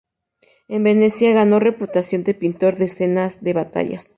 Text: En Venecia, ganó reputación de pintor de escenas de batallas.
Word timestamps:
En 0.67 0.83
Venecia, 0.83 1.31
ganó 1.31 1.59
reputación 1.59 2.23
de 2.23 2.33
pintor 2.33 2.75
de 2.75 2.85
escenas 2.85 3.43
de 3.43 3.53
batallas. 3.53 4.09